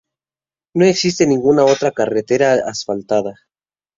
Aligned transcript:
No 0.73 0.83
existe 0.85 1.27
ninguna 1.27 1.63
otra 1.63 1.91
carretera 1.91 2.53
asfaltada. 2.65 3.35